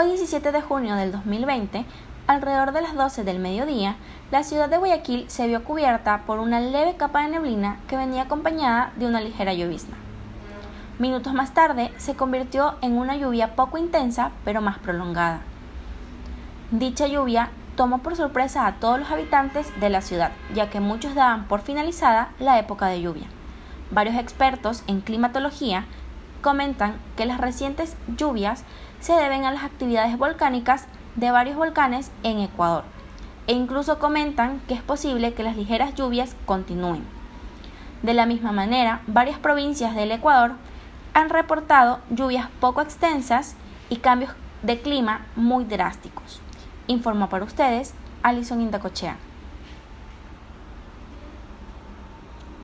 Hoy 0.00 0.06
17 0.10 0.52
de 0.52 0.62
junio 0.62 0.94
del 0.94 1.10
2020, 1.10 1.84
alrededor 2.28 2.70
de 2.70 2.82
las 2.82 2.94
12 2.94 3.24
del 3.24 3.40
mediodía, 3.40 3.96
la 4.30 4.44
ciudad 4.44 4.68
de 4.68 4.76
Guayaquil 4.76 5.28
se 5.28 5.48
vio 5.48 5.64
cubierta 5.64 6.18
por 6.24 6.38
una 6.38 6.60
leve 6.60 6.94
capa 6.96 7.22
de 7.22 7.30
neblina 7.30 7.80
que 7.88 7.96
venía 7.96 8.22
acompañada 8.22 8.92
de 8.94 9.06
una 9.06 9.20
ligera 9.20 9.54
llovizna. 9.54 9.96
Minutos 11.00 11.34
más 11.34 11.52
tarde 11.52 11.90
se 11.96 12.14
convirtió 12.14 12.76
en 12.80 12.96
una 12.96 13.16
lluvia 13.16 13.56
poco 13.56 13.76
intensa 13.76 14.30
pero 14.44 14.60
más 14.60 14.78
prolongada. 14.78 15.40
Dicha 16.70 17.08
lluvia 17.08 17.50
tomó 17.74 17.98
por 17.98 18.14
sorpresa 18.14 18.68
a 18.68 18.76
todos 18.76 19.00
los 19.00 19.10
habitantes 19.10 19.68
de 19.80 19.90
la 19.90 20.00
ciudad, 20.00 20.30
ya 20.54 20.70
que 20.70 20.78
muchos 20.78 21.16
daban 21.16 21.48
por 21.48 21.60
finalizada 21.60 22.30
la 22.38 22.60
época 22.60 22.86
de 22.86 23.02
lluvia. 23.02 23.26
Varios 23.90 24.14
expertos 24.14 24.84
en 24.86 25.00
climatología 25.00 25.86
comentan 26.40 26.96
que 27.16 27.26
las 27.26 27.40
recientes 27.40 27.96
lluvias 28.16 28.64
se 29.00 29.14
deben 29.14 29.44
a 29.44 29.52
las 29.52 29.64
actividades 29.64 30.16
volcánicas 30.18 30.86
de 31.16 31.30
varios 31.30 31.56
volcanes 31.56 32.10
en 32.22 32.40
Ecuador 32.40 32.84
e 33.48 33.54
incluso 33.54 33.98
comentan 33.98 34.60
que 34.68 34.74
es 34.74 34.82
posible 34.82 35.32
que 35.32 35.42
las 35.42 35.56
ligeras 35.56 35.94
lluvias 35.94 36.36
continúen. 36.44 37.02
De 38.02 38.14
la 38.14 38.26
misma 38.26 38.52
manera, 38.52 39.00
varias 39.06 39.38
provincias 39.38 39.96
del 39.96 40.12
Ecuador 40.12 40.52
han 41.14 41.30
reportado 41.30 41.98
lluvias 42.10 42.48
poco 42.60 42.82
extensas 42.82 43.56
y 43.88 43.96
cambios 43.96 44.32
de 44.62 44.80
clima 44.80 45.26
muy 45.34 45.64
drásticos. 45.64 46.40
Informó 46.86 47.28
para 47.28 47.44
ustedes 47.44 47.94
Alison 48.22 48.60
Indacochea. 48.60 49.16